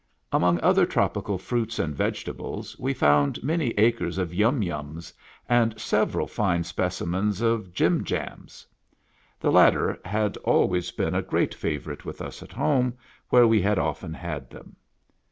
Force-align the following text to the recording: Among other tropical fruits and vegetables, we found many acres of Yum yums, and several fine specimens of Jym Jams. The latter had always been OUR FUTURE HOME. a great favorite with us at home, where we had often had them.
Among 0.31 0.59
other 0.61 0.87
tropical 0.87 1.37
fruits 1.37 1.77
and 1.77 1.93
vegetables, 1.95 2.75
we 2.79 2.91
found 2.91 3.43
many 3.43 3.67
acres 3.77 4.17
of 4.17 4.33
Yum 4.33 4.61
yums, 4.61 5.13
and 5.47 5.79
several 5.79 6.25
fine 6.25 6.63
specimens 6.63 7.39
of 7.39 7.71
Jym 7.71 8.03
Jams. 8.03 8.65
The 9.39 9.51
latter 9.51 9.99
had 10.03 10.37
always 10.37 10.89
been 10.89 11.13
OUR 11.13 11.21
FUTURE 11.21 11.21
HOME. 11.21 11.27
a 11.27 11.29
great 11.29 11.53
favorite 11.53 12.03
with 12.03 12.19
us 12.19 12.41
at 12.41 12.51
home, 12.53 12.95
where 13.29 13.45
we 13.45 13.61
had 13.61 13.77
often 13.77 14.11
had 14.15 14.49
them. 14.49 14.75